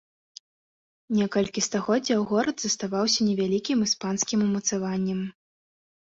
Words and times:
Некалькі 1.17 1.61
стагоддзяў 1.65 2.23
горад 2.31 2.57
заставаўся 2.63 3.27
невялікім 3.27 3.77
іспанскім 3.89 4.39
умацаваннем. 4.47 5.21